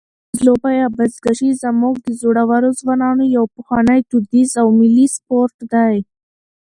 [0.33, 5.95] وزلوبه یا بزکشي زموږ د زړورو ځوانانو یو پخوانی، دودیز او ملي سپورټ دی.